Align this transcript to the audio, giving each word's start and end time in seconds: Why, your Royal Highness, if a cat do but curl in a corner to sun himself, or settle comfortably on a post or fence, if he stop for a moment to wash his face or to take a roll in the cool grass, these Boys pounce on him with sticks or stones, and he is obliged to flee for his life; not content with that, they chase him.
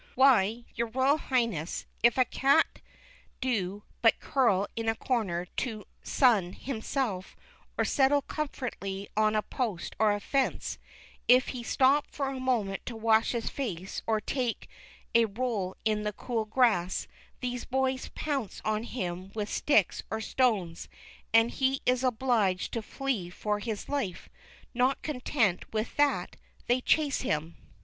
Why, 0.15 0.63
your 0.73 0.87
Royal 0.87 1.19
Highness, 1.19 1.85
if 2.01 2.17
a 2.17 2.25
cat 2.25 2.79
do 3.39 3.83
but 4.01 4.19
curl 4.19 4.65
in 4.75 4.89
a 4.89 4.95
corner 4.95 5.45
to 5.57 5.85
sun 6.01 6.53
himself, 6.53 7.35
or 7.77 7.85
settle 7.85 8.23
comfortably 8.23 9.09
on 9.15 9.35
a 9.35 9.43
post 9.43 9.95
or 9.99 10.19
fence, 10.19 10.79
if 11.27 11.49
he 11.49 11.61
stop 11.61 12.07
for 12.09 12.29
a 12.29 12.39
moment 12.39 12.83
to 12.87 12.95
wash 12.95 13.33
his 13.33 13.47
face 13.51 14.01
or 14.07 14.19
to 14.19 14.33
take 14.33 14.67
a 15.13 15.25
roll 15.25 15.77
in 15.85 16.01
the 16.01 16.13
cool 16.13 16.45
grass, 16.45 17.07
these 17.39 17.63
Boys 17.63 18.09
pounce 18.15 18.59
on 18.65 18.81
him 18.81 19.31
with 19.35 19.49
sticks 19.51 20.01
or 20.09 20.19
stones, 20.19 20.89
and 21.31 21.51
he 21.51 21.79
is 21.85 22.03
obliged 22.03 22.71
to 22.71 22.81
flee 22.81 23.29
for 23.29 23.59
his 23.59 23.87
life; 23.87 24.29
not 24.73 24.99
content 25.03 25.71
with 25.71 25.95
that, 25.97 26.37
they 26.65 26.81
chase 26.81 27.21
him. 27.21 27.55